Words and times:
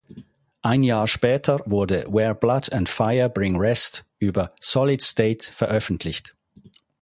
Ein 0.63 0.81
Jahr 0.81 1.05
später 1.05 1.59
wurde 1.67 2.07
"Where 2.09 2.33
Blood 2.33 2.71
and 2.73 2.89
Fire 2.89 3.29
Bring 3.29 3.55
Rest" 3.57 4.03
über 4.17 4.49
Solid 4.59 5.03
State 5.03 5.53
veröffentlicht. 5.53 6.35